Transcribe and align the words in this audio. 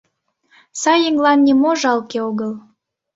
Сай 0.81 0.99
еҥлан 1.09 1.39
нимо 1.47 1.71
жалке 1.81 2.17
огыл. 2.29 2.51